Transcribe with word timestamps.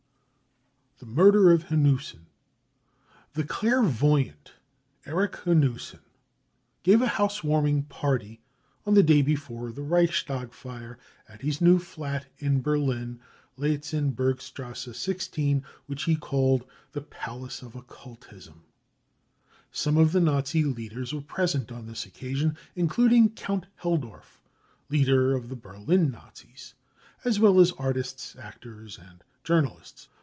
The 1.03 1.07
Murder 1.07 1.51
of 1.51 1.63
Hanussen. 1.63 2.27
The 3.33 3.43
clairvoyant 3.43 4.53
Erik 5.03 5.31
Hanussen 5.45 6.01
gave 6.83 7.01
a 7.01 7.07
house 7.07 7.43
warming 7.43 7.85
party, 7.85 8.39
on 8.85 8.93
the 8.93 9.01
day 9.01 9.23
before 9.23 9.71
the 9.71 9.81
Reichstag 9.81 10.53
fire, 10.53 10.99
at 11.27 11.41
his 11.41 11.59
new 11.59 11.79
fiat 11.79 12.27
in 12.37 12.61
Berlin, 12.61 13.19
Ljetzen 13.57 14.13
burgstrasse 14.13 14.93
16, 14.93 15.63
which 15.87 16.03
he 16.03 16.15
called 16.15 16.67
the 16.91 17.01
Palace 17.01 17.63
of 17.63 17.75
Occultism* 17.75 18.61
Some 19.71 19.97
of 19.97 20.11
the 20.11 20.21
Nazi 20.21 20.63
leaders 20.63 21.15
were 21.15 21.21
present 21.21 21.71
on 21.71 21.87
this 21.87 22.05
occasion, 22.05 22.55
THE 22.75 22.83
REAL 22.83 22.89
INCENDIARIES 22.89 22.97
125 23.25 23.25
^including 23.25 23.35
Count 23.35 23.65
HelMorf, 23.81 24.39
leader 24.91 25.33
of 25.35 25.49
the 25.49 25.55
Berlin 25.55 26.11
Nazis,, 26.11 26.75
as 27.25 27.39
well 27.39 27.59
as 27.59 27.71
artists, 27.71 28.35
actors 28.35 28.99
and 28.99 29.23
journalists. 29.43 30.07